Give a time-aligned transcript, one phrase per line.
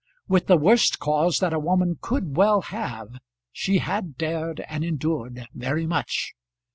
[0.27, 3.19] With the worst cause that a woman could well have,
[3.51, 6.33] she had dared and endured very much.